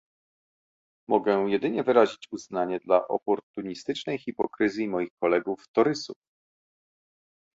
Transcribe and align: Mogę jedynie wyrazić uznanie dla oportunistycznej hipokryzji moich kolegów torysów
Mogę 1.09 1.33
jedynie 1.49 1.83
wyrazić 1.83 2.27
uznanie 2.31 2.79
dla 2.79 3.07
oportunistycznej 3.07 4.17
hipokryzji 4.19 4.87
moich 4.87 5.09
kolegów 5.21 5.63
torysów 5.75 6.17